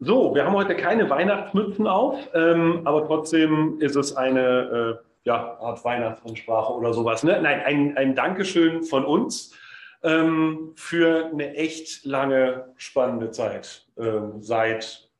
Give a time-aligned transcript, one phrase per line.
[0.00, 5.58] So, wir haben heute keine Weihnachtsmützen auf, ähm, aber trotzdem ist es eine äh, ja,
[5.58, 7.24] Art Weihnachtsansprache oder sowas.
[7.24, 7.40] Ne?
[7.42, 9.56] Nein, ein, ein Dankeschön von uns
[10.04, 13.86] ähm, für eine echt lange, spannende Zeit.
[13.98, 15.10] Ähm, seit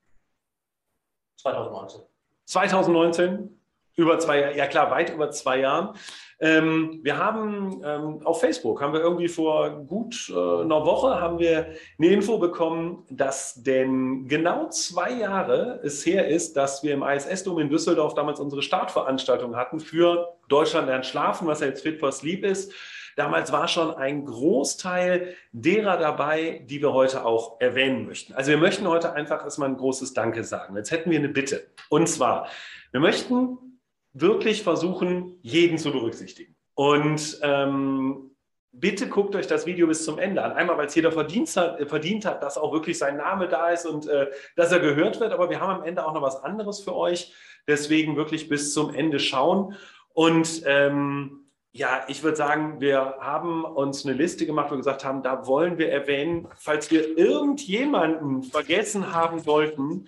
[1.38, 2.00] 2019.
[2.44, 3.60] 2019,
[3.96, 5.96] über zwei Jahre, ja klar, weit über zwei Jahren.
[6.40, 11.40] Ähm, wir haben ähm, auf Facebook, haben wir irgendwie vor gut äh, einer Woche, haben
[11.40, 17.02] wir eine Info bekommen, dass denn genau zwei Jahre es her ist, dass wir im
[17.02, 21.98] ISS-Dom in Düsseldorf damals unsere Startveranstaltung hatten für Deutschland lernt schlafen, was ja jetzt Fit
[21.98, 22.72] for Sleep ist.
[23.16, 28.32] Damals war schon ein Großteil derer dabei, die wir heute auch erwähnen möchten.
[28.34, 30.76] Also wir möchten heute einfach erstmal ein großes Danke sagen.
[30.76, 31.66] Jetzt hätten wir eine Bitte.
[31.88, 32.46] Und zwar,
[32.92, 33.58] wir möchten
[34.20, 36.54] wirklich versuchen, jeden zu berücksichtigen.
[36.74, 38.30] Und ähm,
[38.72, 40.52] bitte guckt euch das Video bis zum Ende an.
[40.52, 43.70] Einmal, weil es jeder verdient hat, äh, verdient hat, dass auch wirklich sein Name da
[43.70, 45.32] ist und äh, dass er gehört wird.
[45.32, 47.32] Aber wir haben am Ende auch noch was anderes für euch.
[47.66, 49.74] Deswegen wirklich bis zum Ende schauen.
[50.14, 55.04] Und ähm, ja, ich würde sagen, wir haben uns eine Liste gemacht, wo wir gesagt
[55.04, 60.06] haben, da wollen wir erwähnen, falls wir irgendjemanden vergessen haben sollten,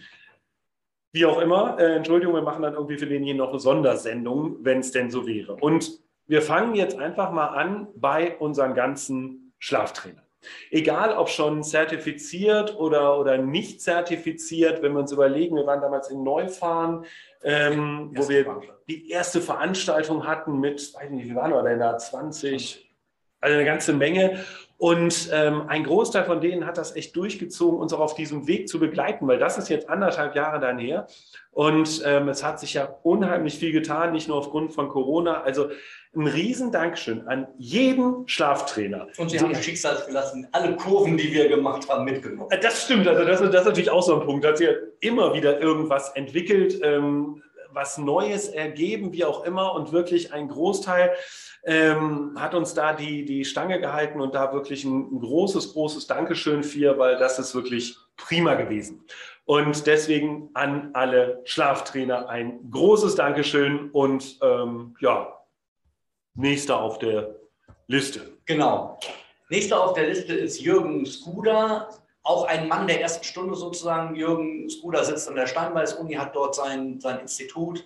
[1.12, 4.56] wie auch immer, äh, Entschuldigung, wir machen dann irgendwie für den hier noch eine Sondersendung,
[4.60, 5.54] wenn es denn so wäre.
[5.54, 10.22] Und wir fangen jetzt einfach mal an bei unseren ganzen Schlaftrainern.
[10.70, 16.08] Egal ob schon zertifiziert oder, oder nicht zertifiziert, wenn wir uns überlegen, wir waren damals
[16.08, 17.04] in Neufahren,
[17.42, 21.98] ähm, wo wir die erste Veranstaltung hatten mit, weiß nicht, wie waren wir denn da,
[21.98, 22.90] 20,
[23.40, 24.44] also eine ganze Menge.
[24.80, 28.66] Und ähm, ein Großteil von denen hat das echt durchgezogen, uns auch auf diesem Weg
[28.66, 31.06] zu begleiten, weil das ist jetzt anderthalb Jahre dann her.
[31.50, 35.42] Und ähm, es hat sich ja unheimlich viel getan, nicht nur aufgrund von Corona.
[35.42, 35.68] Also
[36.16, 39.08] ein riesen Dankeschön an jeden Schlaftrainer.
[39.18, 42.50] Und Sie haben schicksalsgelassen alle Kurven, die wir gemacht haben, mitgenommen.
[42.50, 44.44] Äh, das stimmt, also das, das ist natürlich auch so ein Punkt.
[44.44, 49.74] Da hat sich ja immer wieder irgendwas entwickelt, ähm, was Neues ergeben, wie auch immer.
[49.74, 51.12] Und wirklich ein Großteil
[51.64, 56.06] ähm, hat uns da die, die Stange gehalten und da wirklich ein, ein großes, großes
[56.06, 59.04] Dankeschön für, weil das ist wirklich prima gewesen.
[59.44, 65.40] Und deswegen an alle Schlaftrainer ein großes Dankeschön und ähm, ja,
[66.34, 67.34] nächster auf der
[67.86, 68.38] Liste.
[68.46, 68.98] Genau.
[69.48, 71.88] Nächster auf der Liste ist Jürgen Skuda,
[72.22, 74.14] auch ein Mann der ersten Stunde sozusagen.
[74.14, 77.84] Jürgen Skuda sitzt an der Steinbeis-Uni, hat dort sein, sein Institut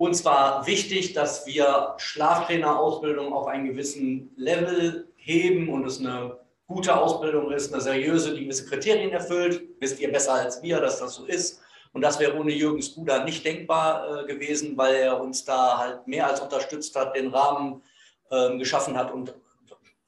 [0.00, 6.96] uns war wichtig, dass wir Schlaftrainerausbildung auf einen gewissen Level heben und es eine gute
[6.96, 9.62] Ausbildung ist, eine seriöse, die gewisse Kriterien erfüllt.
[9.78, 11.60] Wisst ihr besser als wir, dass das so ist.
[11.92, 16.06] Und das wäre ohne Jürgen Skuda nicht denkbar äh, gewesen, weil er uns da halt
[16.06, 17.82] mehr als unterstützt hat, den Rahmen
[18.30, 19.34] äh, geschaffen hat und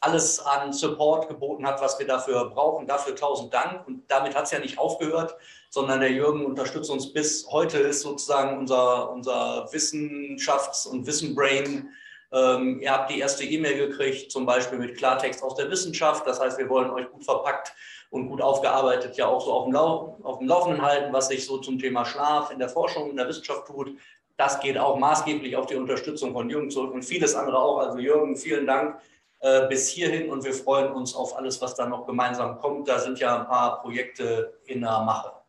[0.01, 2.87] alles an Support geboten hat, was wir dafür brauchen.
[2.87, 3.87] Dafür tausend Dank.
[3.87, 5.37] Und damit hat es ja nicht aufgehört,
[5.73, 11.89] sondern der Jürgen unterstützt uns bis heute, ist sozusagen unser, unser Wissenschafts- und Wissenbrain.
[12.31, 16.27] Ähm, ihr habt die erste E-Mail gekriegt, zum Beispiel mit Klartext aus der Wissenschaft.
[16.27, 17.73] Das heißt, wir wollen euch gut verpackt
[18.11, 21.47] und gut aufgearbeitet ja auch so auf dem, Lau auf dem Laufenden halten, was sich
[21.47, 23.97] so zum Thema Schlaf in der Forschung, in der Wissenschaft tut.
[24.37, 27.79] Das geht auch maßgeblich auf die Unterstützung von Jürgen zurück und vieles andere auch.
[27.79, 29.01] Also Jürgen, vielen Dank
[29.41, 32.89] äh, bis hierhin und wir freuen uns auf alles, was da noch gemeinsam kommt.
[32.89, 35.42] Da sind ja ein paar Projekte in der Mache.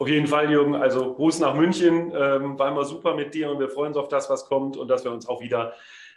[0.00, 0.76] Auf jeden Fall, Jürgen.
[0.76, 2.12] Also Gruß nach München.
[2.14, 4.88] Ähm, war immer super mit dir und wir freuen uns auf das, was kommt und
[4.88, 5.74] dass wir uns auch wieder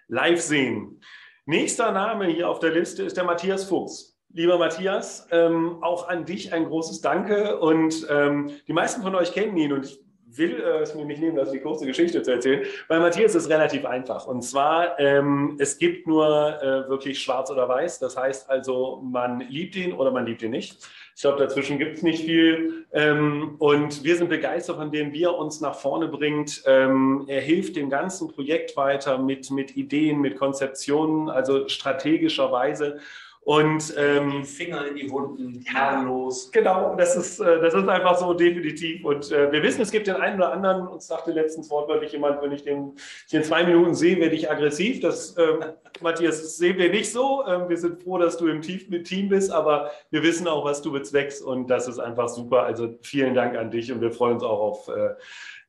[0.08, 1.02] live sehen.
[1.46, 4.20] Nächster Name hier auf der Liste ist der Matthias Fuchs.
[4.34, 7.59] Lieber Matthias, ähm, auch an dich ein großes Danke.
[7.59, 10.00] Und ähm, die meisten von euch kennen ihn und ich
[10.38, 12.64] will äh, es mir nicht nehmen, das die kurze Geschichte zu erzählen.
[12.88, 14.28] Bei Matthias ist es relativ einfach.
[14.28, 18.00] Und zwar, ähm, es gibt nur äh, wirklich schwarz oder weiß.
[18.00, 20.88] Das heißt also, man liebt ihn oder man liebt ihn nicht.
[21.22, 22.88] Ich glaube, dazwischen gibt es nicht viel.
[22.94, 26.64] Ähm, und wir sind begeistert von dem, wie er uns nach vorne bringt.
[26.66, 32.98] Ähm, er hilft dem ganzen Projekt weiter mit, mit Ideen, mit Konzeptionen, also strategischerweise.
[33.44, 36.52] Und ähm, Finger in die Wunden, harmlos.
[36.52, 39.03] Genau, das ist, äh, das ist einfach so definitiv.
[39.03, 42.40] Und äh, wir wissen, es gibt den einen oder anderen, uns sagte letztens wortwörtlich jemand,
[42.43, 42.93] wenn ich den
[43.28, 44.99] ich in zwei Minuten sehe, werde ich aggressiv.
[44.99, 45.58] Das, äh,
[46.02, 47.43] Matthias, das sehen wir nicht so.
[47.47, 50.91] Ähm, wir sind froh, dass du im Team bist, aber wir wissen auch, was du
[50.91, 52.61] bezweckst und das ist einfach super.
[52.61, 55.16] Also vielen Dank an dich und wir freuen uns auch auf äh,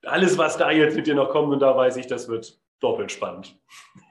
[0.05, 1.51] alles, was da jetzt mit dir noch kommt.
[1.55, 3.59] Und da weiß ich, das wird doppelt spannend.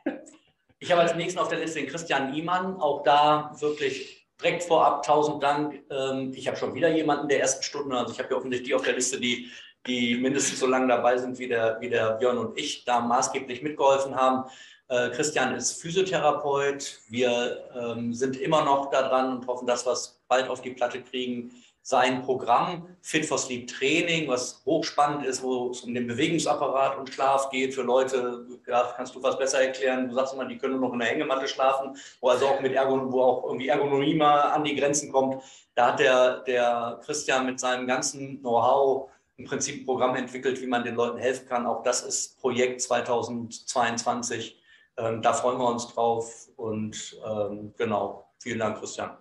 [0.83, 2.81] Ich habe als nächsten auf der Liste den Christian Niemann.
[2.81, 5.79] Auch da wirklich direkt vorab tausend Dank.
[5.91, 7.91] Ähm, ich habe schon wieder jemanden der ersten Stunden.
[7.93, 9.51] Also ich habe ja offensichtlich die auf der Liste, die,
[9.85, 13.61] die mindestens so lange dabei sind wie der, wie der Björn und ich, da maßgeblich
[13.61, 14.49] mitgeholfen haben.
[14.87, 16.99] Äh, Christian ist Physiotherapeut.
[17.09, 21.03] Wir ähm, sind immer noch daran und hoffen, dass wir es bald auf die Platte
[21.03, 21.51] kriegen,
[21.83, 27.09] sein Programm Fit for Sleep Training, was hochspannend ist, wo es um den Bewegungsapparat und
[27.09, 28.45] Schlaf geht für Leute.
[28.67, 30.07] Ja, kannst du was besser erklären?
[30.07, 32.73] Du sagst immer, die können nur noch in der Hängematte schlafen, wo also auch mit
[32.73, 35.41] Ergon wo auch irgendwie Ergonomie mal an die Grenzen kommt.
[35.73, 40.67] Da hat der, der Christian mit seinem ganzen Know-how im Prinzip ein Programm entwickelt, wie
[40.67, 41.65] man den Leuten helfen kann.
[41.65, 44.61] Auch das ist Projekt 2022.
[44.97, 48.27] Ähm, da freuen wir uns drauf und ähm, genau.
[48.39, 49.17] Vielen Dank, Christian.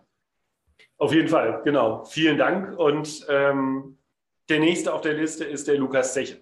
[1.00, 2.04] Auf jeden Fall, genau.
[2.04, 2.78] Vielen Dank.
[2.78, 3.96] Und ähm,
[4.50, 6.36] der nächste auf der Liste ist der Lukas Zeche.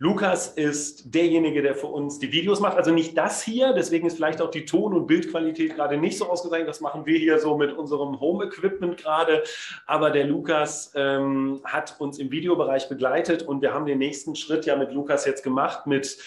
[0.00, 2.76] Lukas ist derjenige, der für uns die Videos macht.
[2.76, 6.28] Also nicht das hier, deswegen ist vielleicht auch die Ton- und Bildqualität gerade nicht so
[6.28, 6.68] ausgezeichnet.
[6.68, 9.44] Das machen wir hier so mit unserem Home-Equipment gerade.
[9.86, 14.66] Aber der Lukas ähm, hat uns im Videobereich begleitet und wir haben den nächsten Schritt
[14.66, 16.18] ja mit Lukas jetzt gemacht mit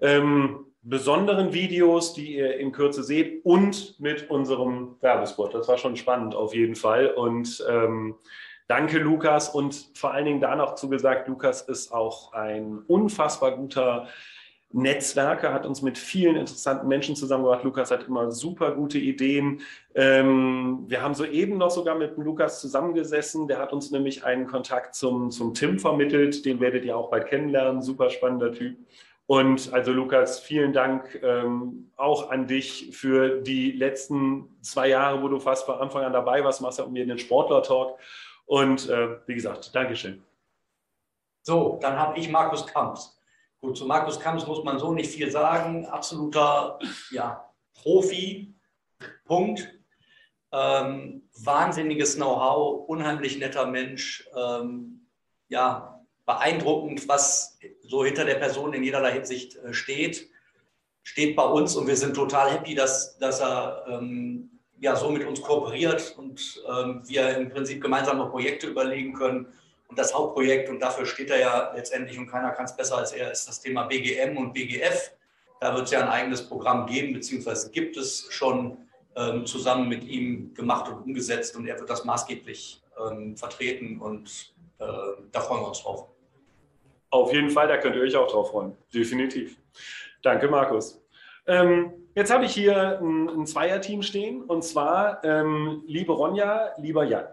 [0.00, 5.54] ähm, besonderen Videos, die ihr in Kürze seht und mit unserem Werbespot.
[5.54, 7.08] Das war schon spannend auf jeden Fall.
[7.08, 8.14] Und ähm,
[8.68, 9.48] danke, Lukas.
[9.48, 14.06] Und vor allen Dingen da noch zugesagt, Lukas ist auch ein unfassbar guter
[14.70, 17.64] Netzwerker, hat uns mit vielen interessanten Menschen zusammengebracht.
[17.64, 19.62] Lukas hat immer super gute Ideen.
[19.94, 23.48] Ähm, wir haben soeben noch sogar mit Lukas zusammengesessen.
[23.48, 26.44] Der hat uns nämlich einen Kontakt zum, zum Tim vermittelt.
[26.44, 27.80] Den werdet ihr auch bald kennenlernen.
[27.80, 28.76] Super spannender Typ.
[29.28, 35.28] Und also Lukas, vielen Dank ähm, auch an dich für die letzten zwei Jahre, wo
[35.28, 37.98] du fast von Anfang an dabei warst, machst ja um mir den Sportler-Talk.
[38.46, 40.24] Und äh, wie gesagt, Dankeschön.
[41.42, 43.20] So, dann habe ich Markus Kamps.
[43.60, 45.84] Gut, zu Markus Kamps muss man so nicht viel sagen.
[45.84, 46.78] Absoluter
[47.10, 48.54] ja, Profi,
[49.26, 49.78] Punkt.
[50.52, 54.26] Ähm, wahnsinniges Know-how, unheimlich netter Mensch.
[54.34, 55.06] Ähm,
[55.48, 60.28] ja, beeindruckend, was so hinter der Person in jederlei Hinsicht äh, steht.
[61.02, 64.50] Steht bei uns und wir sind total happy, dass, dass er ähm,
[64.80, 69.46] ja, so mit uns kooperiert und ähm, wir im Prinzip gemeinsame Projekte überlegen können.
[69.88, 73.12] Und das Hauptprojekt, und dafür steht er ja letztendlich und keiner kann es besser als
[73.12, 75.12] er, ist das Thema BGM und BGF.
[75.60, 78.76] Da wird es ja ein eigenes Programm geben, beziehungsweise gibt es schon
[79.16, 84.54] ähm, zusammen mit ihm gemacht und umgesetzt und er wird das maßgeblich ähm, vertreten und
[84.78, 84.86] äh,
[85.32, 86.08] da freuen wir uns drauf.
[87.10, 88.76] Auf jeden Fall, da könnt ihr euch auch drauf freuen.
[88.92, 89.56] Definitiv.
[90.22, 91.02] Danke, Markus.
[91.46, 97.04] Ähm, jetzt habe ich hier ein, ein Zweierteam stehen und zwar ähm, liebe Ronja, lieber
[97.04, 97.26] Jan.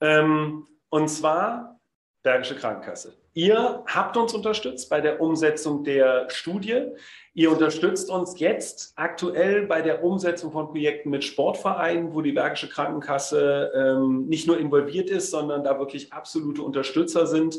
[0.00, 1.78] Ähm, und zwar
[2.22, 3.14] Bergische Krankenkasse.
[3.34, 6.88] Ihr habt uns unterstützt bei der Umsetzung der Studie.
[7.34, 12.68] Ihr unterstützt uns jetzt aktuell bei der Umsetzung von Projekten mit Sportvereinen, wo die Bergische
[12.68, 17.58] Krankenkasse ähm, nicht nur involviert ist, sondern da wirklich absolute Unterstützer sind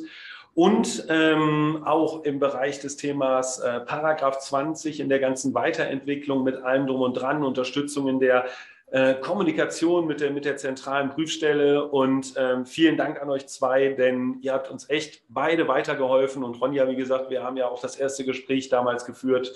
[0.55, 6.57] und ähm, auch im Bereich des Themas äh, Paragraph 20 in der ganzen Weiterentwicklung mit
[6.57, 8.45] allem drum und dran, Unterstützung in der
[8.91, 11.87] äh, Kommunikation mit der, mit der zentralen Prüfstelle.
[11.87, 16.43] Und ähm, vielen Dank an euch zwei, denn ihr habt uns echt beide weitergeholfen.
[16.43, 19.51] Und Ronja, wie gesagt, wir haben ja auch das erste Gespräch damals geführt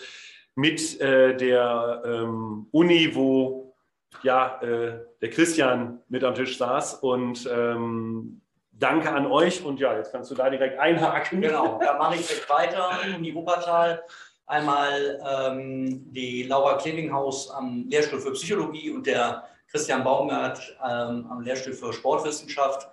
[0.55, 3.75] mit äh, der ähm, Uni, wo
[4.23, 6.95] ja, äh, der Christian mit am Tisch saß.
[6.95, 8.41] Und ähm,
[8.79, 11.41] Danke an euch und ja, jetzt kannst du da direkt einhaken.
[11.41, 12.91] Genau, da mache ich direkt weiter.
[13.15, 14.03] Uni Wuppertal.
[14.45, 21.41] Einmal ähm, die Laura Klevinghaus am Lehrstuhl für Psychologie und der Christian Baumgart ähm, am
[21.41, 22.87] Lehrstuhl für Sportwissenschaft.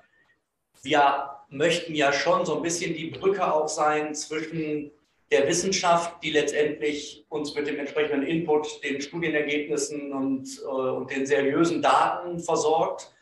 [0.83, 4.91] Wir möchten ja schon so ein bisschen die Brücke auch sein zwischen
[5.31, 11.27] der Wissenschaft, die letztendlich uns mit dem entsprechenden Input, den Studienergebnissen und, äh, und den
[11.27, 13.14] seriösen Daten versorgt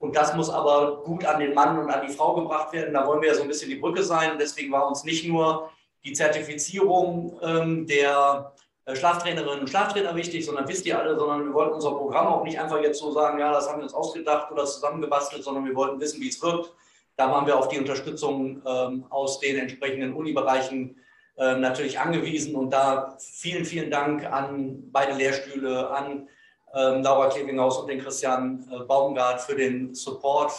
[0.00, 2.94] und das muss aber gut an den Mann und an die Frau gebracht werden.
[2.94, 4.38] Da wollen wir ja so ein bisschen die Brücke sein.
[4.40, 5.70] deswegen war uns nicht nur
[6.02, 8.54] die Zertifizierung ähm, der
[8.86, 12.44] äh, Schlaftrainerinnen und Schlaftrainer wichtig, sondern wisst ihr alle, sondern wir wollten unser Programm auch
[12.44, 15.74] nicht einfach jetzt so sagen, ja, das haben wir uns ausgedacht oder zusammengebastelt, sondern wir
[15.74, 16.72] wollten wissen, wie es wirkt.
[17.16, 20.96] Da waren wir auf die Unterstützung ähm, aus den entsprechenden Unibereichen
[21.36, 22.54] äh, natürlich angewiesen.
[22.54, 26.26] Und da vielen, vielen Dank an beide Lehrstühle, an
[26.74, 30.52] ähm, Laura Klevinghaus und den Christian äh, Baumgart für den Support,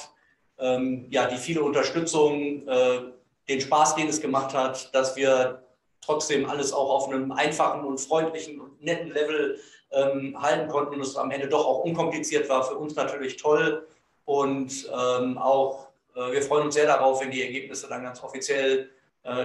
[0.59, 2.99] ähm, ja, die viele Unterstützung, äh,
[3.47, 5.63] den Spaß, den es gemacht hat, dass wir
[6.01, 9.59] trotzdem alles auch auf einem einfachen und freundlichen und netten Level
[9.91, 12.63] ähm, halten konnten und es am Ende doch auch unkompliziert war.
[12.63, 13.87] Für uns natürlich toll
[14.25, 18.89] und auch äh, wir freuen uns sehr darauf, wenn die Ergebnisse dann ganz offiziell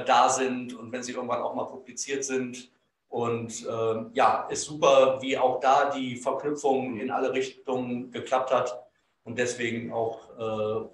[0.06, 2.70] da sind und wenn sie irgendwann auch mal publiziert sind.
[3.08, 8.86] Und äh, ja, ist super, wie auch da die Verknüpfung in alle Richtungen geklappt hat.
[9.25, 10.88] Und deswegen auch äh,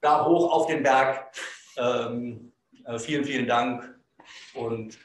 [0.00, 1.32] da hoch auf den Berg.
[1.76, 2.52] Ähm,
[2.84, 3.98] äh, vielen, vielen Dank
[4.54, 4.98] und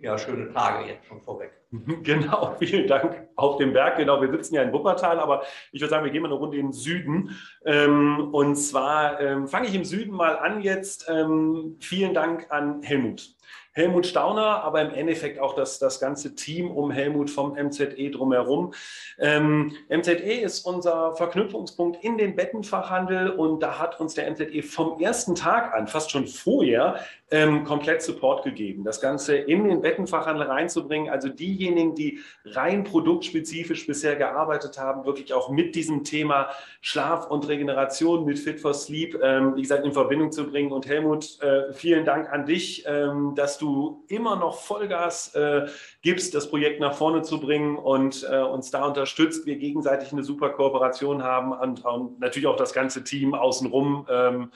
[0.00, 1.52] ja, schöne Tage jetzt schon vorweg.
[2.02, 3.28] Genau, vielen Dank.
[3.36, 4.20] Auf dem Berg, genau.
[4.22, 6.68] Wir sitzen ja in Wuppertal, aber ich würde sagen, wir gehen mal eine Runde in
[6.68, 7.36] den Süden.
[7.64, 11.06] Ähm, und zwar ähm, fange ich im Süden mal an jetzt.
[11.10, 13.36] Ähm, vielen Dank an Helmut.
[13.78, 18.74] Helmut Stauner, aber im Endeffekt auch das, das ganze Team um Helmut vom MZE drumherum.
[19.20, 25.00] Ähm, MZE ist unser Verknüpfungspunkt in den Bettenfachhandel und da hat uns der MZE vom
[25.00, 26.98] ersten Tag an, fast schon vorher,
[27.30, 31.10] ähm, komplett Support gegeben, das Ganze in den Bettenfachhandel reinzubringen.
[31.10, 36.48] Also diejenigen, die rein produktspezifisch bisher gearbeitet haben, wirklich auch mit diesem Thema
[36.80, 40.72] Schlaf und Regeneration, mit Fit for Sleep, ähm, wie gesagt, in Verbindung zu bringen.
[40.72, 43.67] Und Helmut, äh, vielen Dank an dich, ähm, dass du
[44.08, 45.66] immer noch Vollgas äh,
[46.02, 49.46] gibst, das Projekt nach vorne zu bringen und äh, uns da unterstützt.
[49.46, 54.06] Wir gegenseitig eine super Kooperation haben und, und natürlich auch das ganze Team außenrum.
[54.10, 54.50] Ähm,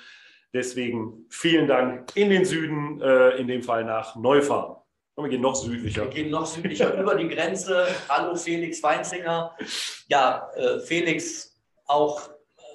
[0.55, 4.77] Deswegen vielen Dank in den Süden, äh, in dem Fall nach Neufahren.
[5.15, 6.05] Und wir gehen noch südlicher.
[6.05, 7.87] Wir gehen noch südlicher über die Grenze.
[8.09, 9.57] Hallo Felix Weinzinger.
[10.09, 12.29] Ja, äh, Felix auch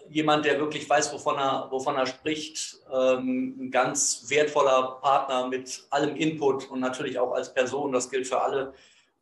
[0.09, 2.77] jemand, der wirklich weiß, wovon er, wovon er spricht.
[2.91, 7.91] Ähm, ein ganz wertvoller Partner mit allem Input und natürlich auch als Person.
[7.91, 8.73] Das gilt für alle.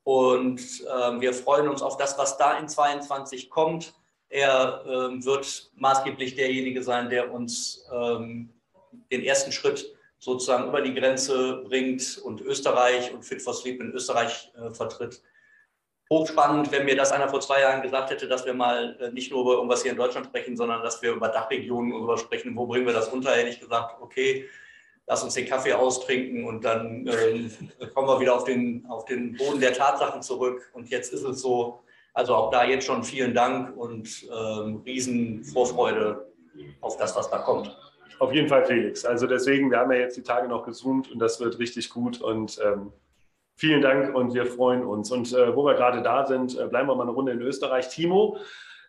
[0.04, 3.94] Und ähm, wir freuen uns auf das, was da in 22 kommt.
[4.30, 7.86] Er ähm, wird maßgeblich derjenige sein, der uns
[9.12, 13.92] den ersten Schritt sozusagen über die Grenze bringt und Österreich und Fit for Sleep in
[13.92, 15.22] Österreich äh, vertritt.
[16.10, 19.32] Hochspannend, wenn mir das einer vor zwei Jahren gesagt hätte, dass wir mal äh, nicht
[19.32, 22.56] nur über irgendwas hier in Deutschland sprechen, sondern dass wir über Dachregionen und darüber sprechen,
[22.56, 24.46] wo bringen wir das unter, hätte ich gesagt, okay,
[25.08, 29.36] lass uns den Kaffee austrinken und dann äh, kommen wir wieder auf den, auf den
[29.36, 30.70] Boden der Tatsachen zurück.
[30.74, 31.80] Und jetzt ist es so,
[32.14, 36.32] also auch da jetzt schon vielen Dank und ähm, riesen Vorfreude
[36.82, 37.76] auf das, was da kommt.
[38.20, 39.04] Auf jeden Fall, Felix.
[39.04, 42.22] Also deswegen, wir haben ja jetzt die Tage noch gezoomt und das wird richtig gut
[42.22, 42.94] und ähm,
[43.56, 45.12] vielen Dank und wir freuen uns.
[45.12, 47.90] Und äh, wo wir gerade da sind, äh, bleiben wir mal eine Runde in Österreich.
[47.90, 48.38] Timo,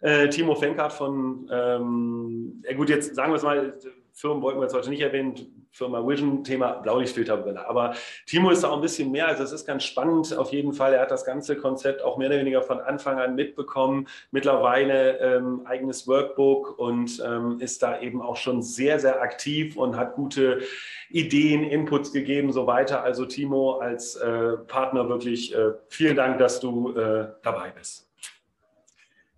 [0.00, 3.78] äh, Timo Fenkart von, ähm, ja gut, jetzt sagen wir es mal,
[4.12, 5.35] Firmen wollten wir jetzt heute nicht erwähnen,
[5.76, 7.68] Firma Vision, Thema Blaulichtfilterbrille.
[7.68, 10.73] Aber Timo ist da auch ein bisschen mehr, also es ist ganz spannend auf jeden
[10.73, 10.95] Fall.
[10.95, 14.09] Er hat das ganze Konzept auch mehr oder weniger von Anfang an mitbekommen.
[14.30, 19.97] Mittlerweile ähm, eigenes Workbook und ähm, ist da eben auch schon sehr, sehr aktiv und
[19.97, 20.62] hat gute
[21.11, 23.02] Ideen, Inputs gegeben, so weiter.
[23.02, 28.11] Also Timo als äh, Partner wirklich äh, vielen Dank, dass du äh, dabei bist.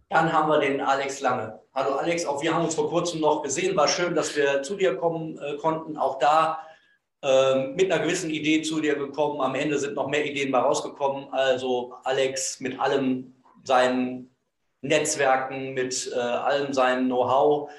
[0.08, 1.60] Dann haben wir den Alex Lange.
[1.78, 3.76] Hallo Alex, auch wir haben uns vor kurzem noch gesehen.
[3.76, 5.96] War schön, dass wir zu dir kommen äh, konnten.
[5.96, 6.58] Auch da
[7.22, 9.40] äh, mit einer gewissen Idee zu dir gekommen.
[9.40, 11.28] Am Ende sind noch mehr Ideen mal rausgekommen.
[11.30, 13.32] Also Alex mit allem
[13.62, 14.34] seinen
[14.80, 17.70] Netzwerken, mit äh, allem seinem Know-how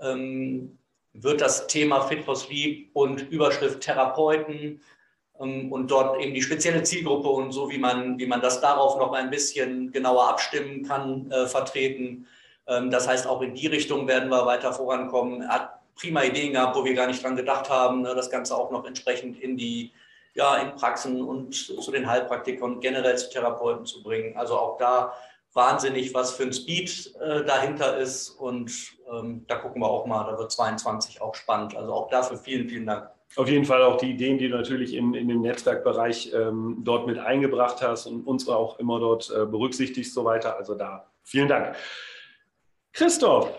[0.00, 0.76] ähm,
[1.12, 4.80] wird das Thema Fit for Sleep und Überschrift Therapeuten
[5.38, 8.98] ähm, und dort eben die spezielle Zielgruppe und so, wie man, wie man das darauf
[8.98, 12.26] noch ein bisschen genauer abstimmen kann, äh, vertreten.
[12.68, 15.42] Ähm, das heißt, auch in die Richtung werden wir weiter vorankommen.
[15.42, 18.56] Er hat prima Ideen gehabt, wo wir gar nicht dran gedacht haben, ne, das Ganze
[18.56, 19.92] auch noch entsprechend in die
[20.34, 24.36] ja, in Praxen und zu den Heilpraktikern und generell zu Therapeuten zu bringen.
[24.36, 25.14] Also auch da
[25.54, 28.28] wahnsinnig, was für ein Speed äh, dahinter ist.
[28.28, 28.70] Und
[29.10, 31.74] ähm, da gucken wir auch mal, da wird 22 auch spannend.
[31.74, 34.94] Also auch dafür vielen, vielen Dank auf jeden Fall auch die Ideen, die du natürlich
[34.94, 39.44] in, in dem Netzwerkbereich ähm, dort mit eingebracht hast und uns auch immer dort äh,
[39.44, 40.56] berücksichtigst, so weiter.
[40.56, 41.76] Also da vielen Dank.
[42.96, 43.52] Christoph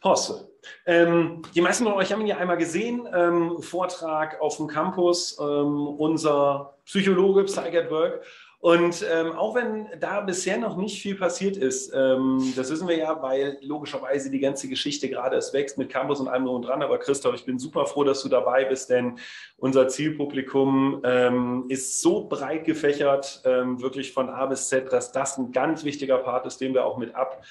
[0.00, 0.48] Posse.
[0.86, 5.38] Ähm, die meisten von euch haben ihn ja einmal gesehen, ähm, Vortrag auf dem Campus,
[5.38, 8.24] ähm, unser Psychologe Psych at Work.
[8.60, 12.96] Und ähm, auch wenn da bisher noch nicht viel passiert ist, ähm, das wissen wir
[12.96, 16.80] ja, weil logischerweise die ganze Geschichte gerade es wächst mit Campus und allem und dran.
[16.80, 19.18] Aber Christoph, ich bin super froh, dass du dabei bist, denn
[19.58, 25.50] unser Zielpublikum ähm, ist so breit gefächert, wirklich von A bis Z, dass das ein
[25.50, 27.42] ganz wichtiger Part ist, den wir auch mit ab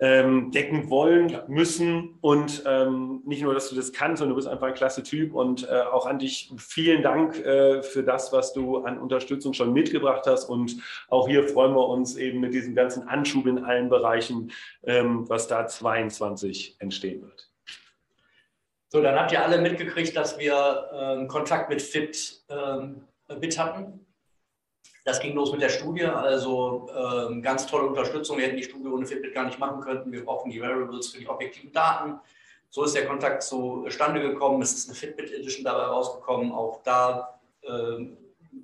[0.00, 4.48] ähm, decken wollen, müssen und ähm, nicht nur, dass du das kannst, sondern du bist
[4.48, 8.52] einfach ein klasse Typ und äh, auch an dich vielen Dank äh, für das, was
[8.52, 10.76] du an Unterstützung schon mitgebracht hast und
[11.08, 14.52] auch hier freuen wir uns eben mit diesem ganzen Anschub in allen Bereichen,
[14.84, 17.48] ähm, was da 22 entstehen wird.
[18.90, 23.02] So, dann habt ihr alle mitgekriegt, dass wir äh, Kontakt mit Fit ähm,
[23.40, 24.06] mit hatten.
[25.08, 28.36] Das ging los mit der Studie, also ähm, ganz tolle Unterstützung.
[28.36, 30.12] Wir hätten die Studie ohne Fitbit gar nicht machen können.
[30.12, 32.20] Wir brauchen die Variables für die objektiven Daten.
[32.68, 34.60] So ist der Kontakt zustande gekommen.
[34.60, 36.52] Es ist eine Fitbit Edition dabei rausgekommen.
[36.52, 38.04] Auch da, äh,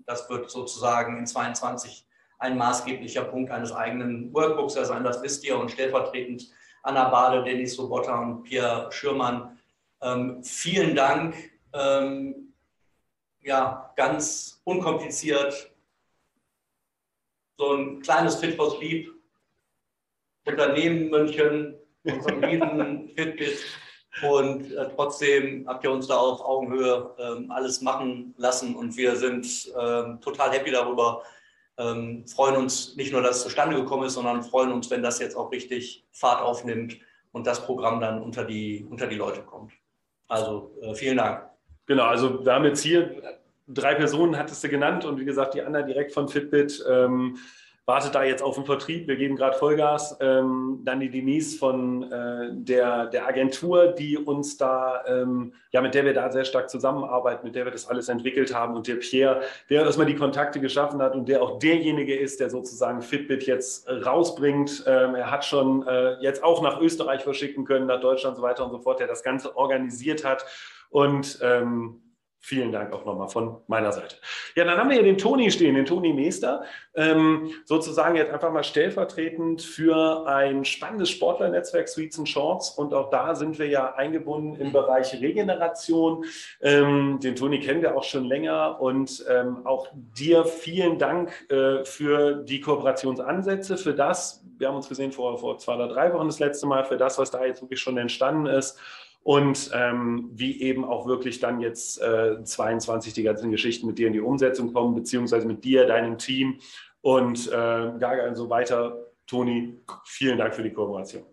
[0.05, 2.07] das wird sozusagen in 22
[2.41, 5.03] ein maßgeblicher Punkt eines eigenen Workbooks sein.
[5.03, 6.51] Das wisst ihr und stellvertretend
[6.83, 9.59] Anna Bade, Denis Sobotta und Pierre Schürmann.
[10.03, 11.37] Ähm, vielen Dank.
[11.73, 12.53] Ähm,
[13.41, 15.74] ja, ganz unkompliziert
[17.57, 19.15] so ein kleines Fit for Sleep
[20.47, 23.59] Unternehmen München, unserem riesen Fitbit.
[24.23, 29.17] Und äh, trotzdem habt ihr uns da auf Augenhöhe ähm, alles machen lassen und wir
[29.17, 31.23] sind ähm, total happy darüber.
[31.77, 35.19] Ähm, freuen uns nicht nur, dass es zustande gekommen ist, sondern freuen uns, wenn das
[35.19, 36.97] jetzt auch richtig Fahrt aufnimmt
[37.33, 39.73] und das Programm dann unter die, unter die Leute kommt.
[40.29, 41.49] Also äh, vielen Dank.
[41.87, 45.63] Genau, also wir haben jetzt hier drei Personen, hattest du genannt und wie gesagt, die
[45.63, 46.85] Anna direkt von Fitbit.
[46.89, 47.39] Ähm,
[47.87, 49.09] wartet da jetzt auf den Vertrieb.
[49.09, 50.17] Wir geben gerade Vollgas.
[50.21, 55.95] Ähm, dann die Denise von äh, der, der Agentur, die uns da, ähm, ja, mit
[55.95, 58.75] der wir da sehr stark zusammenarbeiten, mit der wir das alles entwickelt haben.
[58.75, 62.49] Und der Pierre, der erstmal die Kontakte geschaffen hat und der auch derjenige ist, der
[62.49, 64.85] sozusagen Fitbit jetzt rausbringt.
[64.87, 68.47] Ähm, er hat schon äh, jetzt auch nach Österreich verschicken können, nach Deutschland und so
[68.47, 70.47] weiter und so fort, der das Ganze organisiert hat.
[70.89, 72.01] Und ähm,
[72.47, 74.17] Vielen Dank auch nochmal von meiner Seite.
[74.55, 76.63] Ja, dann haben wir hier den Toni stehen, den Toni Meester,
[76.95, 83.09] ähm, sozusagen jetzt einfach mal stellvertretend für ein spannendes Sportlernetzwerk Sweets and Shorts und auch
[83.09, 86.27] da sind wir ja eingebunden im Bereich Regeneration.
[86.61, 91.83] Ähm, den Toni kennen wir auch schon länger und ähm, auch dir vielen Dank äh,
[91.87, 96.27] für die Kooperationsansätze, für das, wir haben uns gesehen vor, vor zwei oder drei Wochen
[96.27, 98.79] das letzte Mal, für das, was da jetzt wirklich schon entstanden ist
[99.25, 104.07] und ähm, wie eben auch wirklich dann jetzt äh, 22 die ganzen Geschichten mit dir
[104.07, 106.59] in die Umsetzung kommen, beziehungsweise mit dir, deinem Team
[107.01, 108.97] und äh, Gaga und so weiter.
[109.27, 111.25] Toni, vielen Dank für die Kooperation.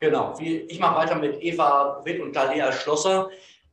[0.00, 3.30] Genau, ich mache weiter mit Eva Witt und Dalia Schlosser.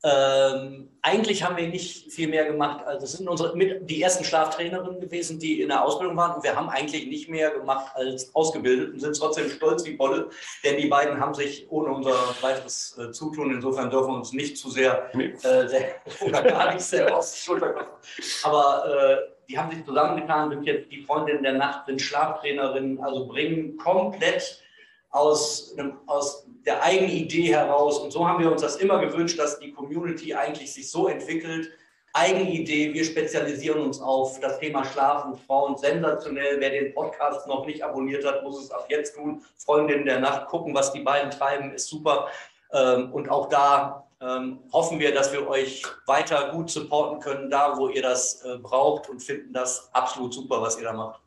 [0.07, 2.85] Ähm, eigentlich haben wir nicht viel mehr gemacht.
[2.85, 6.35] Also es sind unsere mit die ersten Schlaftrainerinnen gewesen, die in der Ausbildung waren.
[6.35, 10.29] Und wir haben eigentlich nicht mehr gemacht als ausgebildet und sind trotzdem stolz wie Bolle,
[10.63, 14.59] denn die beiden haben sich ohne unser weiteres äh, Zutun, insofern dürfen wir uns nicht
[14.59, 17.95] zu sehr, äh, sehr oder gar nicht sehr aus die Schulter klopfen.
[18.43, 19.17] Aber äh,
[19.49, 24.61] die haben sich zusammengetan, sind jetzt die Freundinnen der Nacht, sind Schlaftrainerinnen, also bringen komplett
[25.09, 27.99] aus, einem, aus der eigenen Idee heraus.
[27.99, 31.69] Und so haben wir uns das immer gewünscht, dass die Community eigentlich sich so entwickelt.
[32.13, 36.59] Eigene Idee, wir spezialisieren uns auf das Thema Schlaf und Frauen sensationell.
[36.59, 39.43] Wer den Podcast noch nicht abonniert hat, muss es ab jetzt tun.
[39.57, 42.29] Freundinnen der Nacht gucken, was die beiden treiben, ist super.
[42.71, 47.77] Ähm, und auch da ähm, hoffen wir, dass wir euch weiter gut supporten können, da
[47.77, 51.24] wo ihr das äh, braucht und finden das absolut super, was ihr da macht.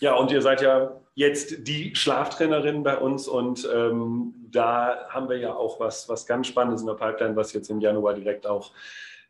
[0.00, 5.38] Ja, und ihr seid ja jetzt die Schlaftrainerin bei uns und ähm, da haben wir
[5.38, 8.72] ja auch was, was ganz Spannendes in der Pipeline, was jetzt im Januar direkt auch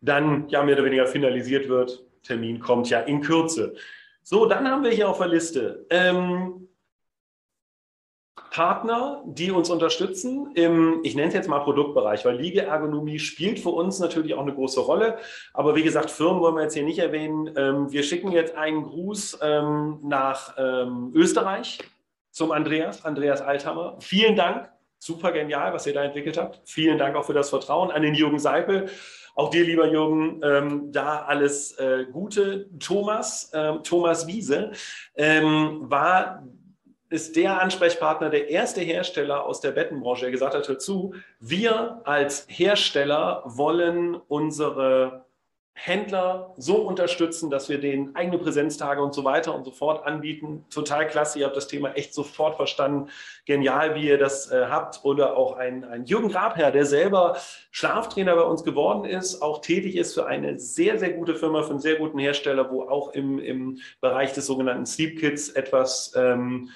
[0.00, 2.04] dann ja mehr oder weniger finalisiert wird.
[2.22, 3.74] Termin kommt ja in Kürze.
[4.22, 6.67] So, dann haben wir hier auf der Liste ähm,
[8.58, 13.68] Partner, die uns unterstützen im, ich nenne es jetzt mal Produktbereich, weil Liegeergonomie spielt für
[13.68, 15.18] uns natürlich auch eine große Rolle.
[15.54, 17.54] Aber wie gesagt, Firmen wollen wir jetzt hier nicht erwähnen.
[17.56, 21.78] Ähm, wir schicken jetzt einen Gruß ähm, nach ähm, Österreich
[22.32, 23.94] zum Andreas, Andreas Althammer.
[24.00, 24.68] Vielen Dank,
[24.98, 26.60] super genial, was ihr da entwickelt habt.
[26.64, 28.90] Vielen Dank auch für das Vertrauen an den Jürgen Seipel.
[29.36, 32.68] Auch dir, lieber Jürgen, ähm, da alles äh, Gute.
[32.80, 34.72] Thomas, ähm, Thomas Wiese
[35.14, 36.42] ähm, war
[37.10, 42.46] ist der Ansprechpartner, der erste Hersteller aus der Bettenbranche, der gesagt hat, dazu, wir als
[42.48, 45.24] Hersteller wollen unsere
[45.80, 50.64] Händler so unterstützen, dass wir denen eigene Präsenztage und so weiter und so fort anbieten.
[50.70, 53.10] Total klasse, ihr habt das Thema echt sofort verstanden.
[53.46, 55.04] Genial, wie ihr das äh, habt.
[55.04, 57.36] Oder auch ein, ein Jürgen Grabherr, der selber
[57.70, 61.70] Schlaftrainer bei uns geworden ist, auch tätig ist für eine sehr, sehr gute Firma, für
[61.70, 66.70] einen sehr guten Hersteller, wo auch im, im Bereich des sogenannten Sleep Kits etwas ähm,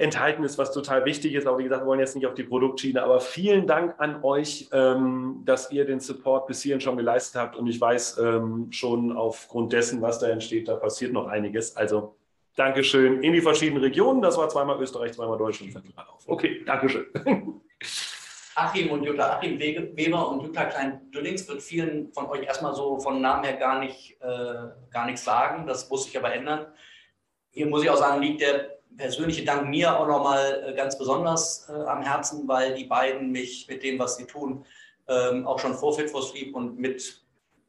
[0.00, 1.46] enthalten ist, was total wichtig ist.
[1.46, 3.02] Aber wie gesagt, wir wollen jetzt nicht auf die Produktschiene.
[3.02, 7.56] Aber vielen Dank an euch, ähm, dass ihr den Support bis hierhin schon geleistet habt.
[7.56, 11.76] Und ich weiß ähm, schon aufgrund dessen, was da entsteht, da passiert noch einiges.
[11.76, 12.16] Also
[12.56, 14.22] Dankeschön in die verschiedenen Regionen.
[14.22, 15.74] Das war zweimal Österreich, zweimal Deutschland.
[16.26, 17.06] Okay, Dankeschön.
[18.54, 23.20] Achim und Jutta, Achim Weber und Jutta Klein-Düllings wird vielen von euch erstmal so von
[23.20, 25.66] Namen her gar, nicht, äh, gar nichts sagen.
[25.66, 26.66] Das muss sich aber ändern.
[27.50, 31.68] Hier muss ich auch sagen, liegt der persönliche Dank mir auch nochmal äh, ganz besonders
[31.68, 34.64] äh, am Herzen, weil die beiden mich mit dem, was sie tun,
[35.08, 37.22] ähm, auch schon vor Fit for Sleep und mit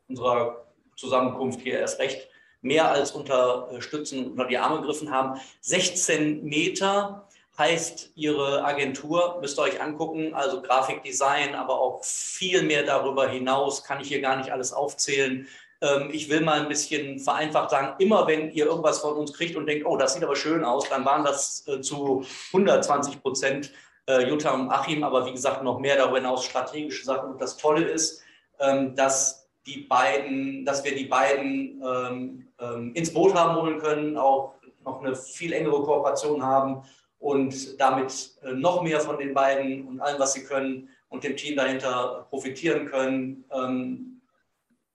[0.07, 2.27] unserer Zusammenkunft hier erst recht
[2.61, 5.39] mehr als unterstützen, unter die Arme gegriffen haben.
[5.61, 12.83] 16 Meter heißt Ihre Agentur, müsst ihr euch angucken, also Grafikdesign, aber auch viel mehr
[12.83, 15.47] darüber hinaus, kann ich hier gar nicht alles aufzählen.
[15.81, 19.55] Ähm, ich will mal ein bisschen vereinfacht sagen, immer wenn ihr irgendwas von uns kriegt
[19.55, 23.71] und denkt, oh, das sieht aber schön aus, dann waren das äh, zu 120 Prozent
[24.07, 27.31] äh, Jutta und Achim, aber wie gesagt noch mehr darüber hinaus strategische Sachen.
[27.31, 28.21] Und das Tolle ist,
[28.59, 34.53] ähm, dass die beiden, dass wir die beiden ähm, ins Boot haben holen können, auch
[34.83, 36.83] noch eine viel engere Kooperation haben
[37.19, 41.35] und damit äh, noch mehr von den beiden und allem, was sie können und dem
[41.35, 43.45] Team dahinter profitieren können.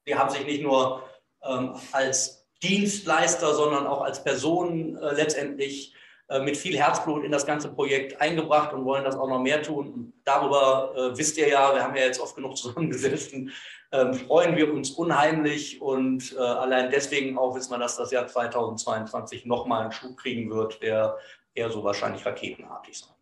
[0.06, 1.02] Die haben sich nicht nur
[1.42, 5.94] ähm, als Dienstleister, sondern auch als Personen äh, letztendlich
[6.28, 9.62] äh, mit viel Herzblut in das ganze Projekt eingebracht und wollen das auch noch mehr
[9.62, 9.92] tun.
[9.92, 13.52] Und darüber äh, wisst ihr ja, wir haben ja jetzt oft genug zusammengesessen,
[13.92, 18.26] ähm, freuen wir uns unheimlich und äh, allein deswegen auch wissen wir, dass das Jahr
[18.26, 21.16] 2022 nochmal einen Schub kriegen wird, der
[21.54, 23.14] eher so wahrscheinlich raketenartig sein.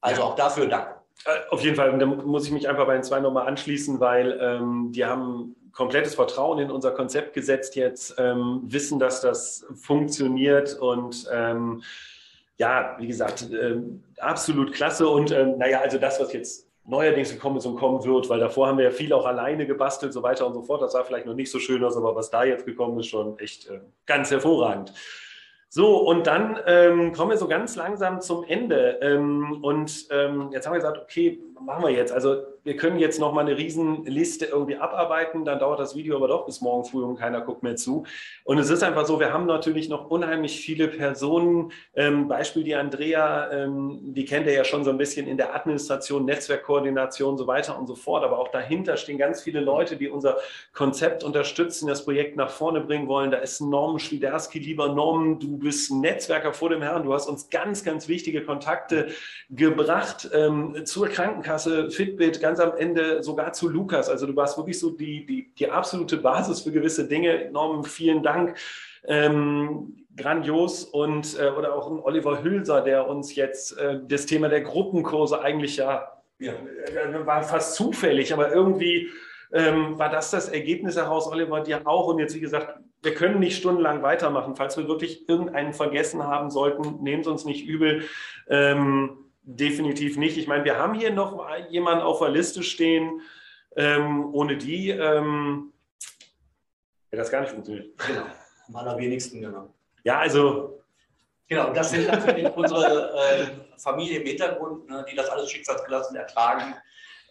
[0.00, 1.00] Also auch dafür danke.
[1.50, 4.92] Auf jeden Fall, da muss ich mich einfach bei den zwei nochmal anschließen, weil ähm,
[4.92, 11.28] die haben komplettes Vertrauen in unser Konzept gesetzt jetzt, ähm, wissen, dass das funktioniert und
[11.32, 11.82] ähm,
[12.56, 13.76] ja, wie gesagt, äh,
[14.18, 15.08] absolut klasse.
[15.08, 18.66] Und äh, naja, also das, was jetzt neuerdings gekommen ist und kommen wird, weil davor
[18.66, 20.82] haben wir ja viel auch alleine gebastelt, so weiter und so fort.
[20.82, 23.38] Das sah vielleicht noch nicht so schön aus, aber was da jetzt gekommen ist, schon
[23.38, 24.92] echt äh, ganz hervorragend.
[25.70, 28.98] So, und dann ähm, kommen wir so ganz langsam zum Ende.
[29.02, 32.12] Ähm, und ähm, jetzt haben wir gesagt, okay, machen wir jetzt?
[32.12, 36.28] Also wir können jetzt noch mal eine Riesenliste irgendwie abarbeiten, dann dauert das Video aber
[36.28, 38.04] doch bis morgen früh und keiner guckt mehr zu.
[38.44, 41.72] Und es ist einfach so, wir haben natürlich noch unheimlich viele Personen.
[41.94, 45.54] Ähm, Beispiel die Andrea, ähm, die kennt ihr ja schon so ein bisschen in der
[45.54, 48.22] Administration, Netzwerkkoordination, so weiter und so fort.
[48.22, 50.36] Aber auch dahinter stehen ganz viele Leute, die unser
[50.74, 53.30] Konzept unterstützen, das Projekt nach vorne bringen wollen.
[53.30, 57.48] Da ist Norm Schwiderski, lieber Norm, du bist Netzwerker vor dem Herrn, du hast uns
[57.48, 59.08] ganz, ganz wichtige Kontakte
[59.48, 61.47] gebracht ähm, zur Krankenkasse,
[61.90, 64.08] Fitbit, ganz am Ende sogar zu Lukas.
[64.08, 67.50] Also du warst wirklich so die, die, die absolute Basis für gewisse Dinge.
[67.50, 68.56] Norman, vielen Dank.
[69.06, 74.48] Ähm, grandios und äh, oder auch ein Oliver Hülser, der uns jetzt äh, das Thema
[74.48, 79.08] der Gruppenkurse eigentlich ja, ja äh, war fast zufällig, aber irgendwie
[79.52, 82.08] ähm, war das das Ergebnis heraus, Oliver, dir auch.
[82.08, 84.56] Und jetzt, wie gesagt, wir können nicht stundenlang weitermachen.
[84.56, 88.04] Falls wir wirklich irgendeinen vergessen haben sollten, nehmt uns nicht übel.
[88.48, 90.36] Ähm, definitiv nicht.
[90.36, 93.22] Ich meine, wir haben hier noch jemanden auf der Liste stehen,
[93.76, 95.72] ähm, ohne die ähm,
[97.10, 97.96] hätte das gar nicht funktioniert.
[98.06, 98.26] Genau,
[98.68, 99.72] am allerwenigsten, genau.
[100.04, 100.74] Ja, also.
[101.48, 103.46] Genau, das sind natürlich unsere äh,
[103.78, 106.74] Familie im Hintergrund, ne, die das alles schicksalsgelassen ertragen,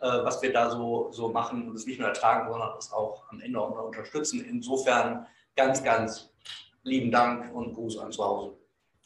[0.01, 3.29] äh, was wir da so, so machen und es nicht nur ertragen, sondern es auch
[3.29, 4.43] am Ende auch noch unterstützen.
[4.43, 6.33] Insofern ganz, ganz
[6.81, 8.57] lieben Dank und Gruß an zu Hause.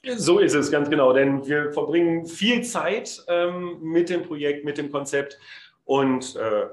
[0.04, 4.80] So ist es ganz genau, denn wir verbringen viel Zeit ähm, mit dem Projekt, mit
[4.80, 5.38] dem Konzept
[5.86, 6.68] und äh,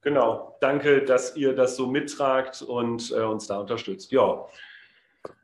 [0.00, 4.10] genau, danke, dass ihr das so mittragt und äh, uns da unterstützt.
[4.10, 4.46] Ja.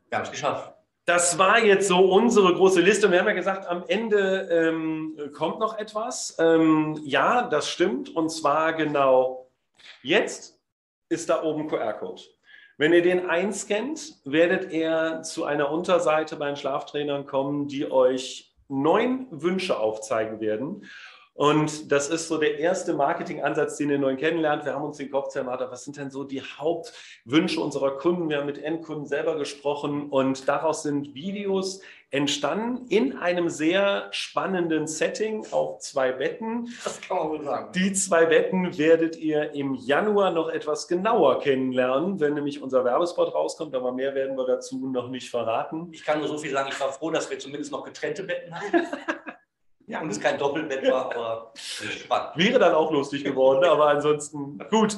[0.09, 0.73] Wir haben es geschafft.
[1.05, 3.09] Das war jetzt so unsere große Liste.
[3.09, 6.35] Wir haben ja gesagt, am Ende ähm, kommt noch etwas.
[6.37, 8.13] Ähm, ja, das stimmt.
[8.13, 9.49] Und zwar genau
[10.01, 10.59] jetzt
[11.07, 12.23] ist da oben QR-Code.
[12.77, 18.53] Wenn ihr den einscannt, werdet ihr zu einer Unterseite bei den Schlaftrainern kommen, die euch
[18.67, 20.85] neun Wünsche aufzeigen werden.
[21.37, 24.65] Und das ist so der erste Marketingansatz, den ihr neu kennenlernt.
[24.65, 25.71] Wir haben uns den Kopf zermartert.
[25.71, 28.27] Was sind denn so die Hauptwünsche unserer Kunden?
[28.27, 34.87] Wir haben mit Endkunden selber gesprochen und daraus sind Videos entstanden in einem sehr spannenden
[34.87, 36.73] Setting auf zwei Betten.
[36.83, 37.71] Das kann man wohl sagen.
[37.73, 43.35] Die zwei Betten werdet ihr im Januar noch etwas genauer kennenlernen, wenn nämlich unser Werbespot
[43.35, 43.75] rauskommt.
[43.75, 45.89] Aber mehr werden wir dazu noch nicht verraten.
[45.91, 48.55] Ich kann nur so viel sagen, ich war froh, dass wir zumindest noch getrennte Betten
[48.55, 48.87] haben.
[49.87, 52.31] Ja, und es kein Doppelbett war, aber spannend.
[52.35, 54.97] Wäre dann auch lustig geworden, aber ansonsten gut.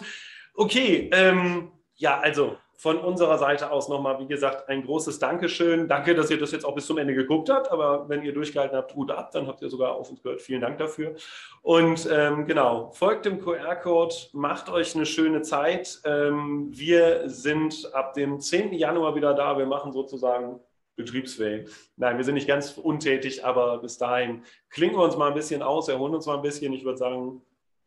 [0.55, 5.89] Okay, ähm, ja, also von unserer Seite aus nochmal, wie gesagt, ein großes Dankeschön.
[5.89, 8.77] Danke, dass ihr das jetzt auch bis zum Ende geguckt habt, aber wenn ihr durchgehalten
[8.77, 10.41] habt, Hut ab, dann habt ihr sogar auf uns gehört.
[10.41, 11.13] Vielen Dank dafür.
[11.61, 15.99] Und ähm, genau, folgt dem QR-Code, macht euch eine schöne Zeit.
[16.05, 18.73] Ähm, wir sind ab dem 10.
[18.73, 19.57] Januar wieder da.
[19.57, 20.61] Wir machen sozusagen
[20.99, 21.69] betriebsfähig.
[21.95, 25.61] Nein, wir sind nicht ganz untätig, aber bis dahin klingen wir uns mal ein bisschen
[25.61, 26.73] aus, erholen uns mal ein bisschen.
[26.73, 27.41] Ich würde sagen,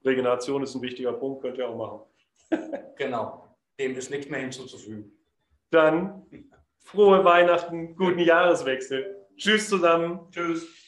[0.05, 2.01] Regeneration ist ein wichtiger Punkt, könnt ihr auch machen.
[2.97, 5.13] genau, dem ist nichts mehr hinzuzufügen.
[5.71, 6.27] Dann
[6.81, 9.27] frohe Weihnachten, guten Jahreswechsel.
[9.37, 10.21] Tschüss zusammen.
[10.31, 10.82] Tschüss.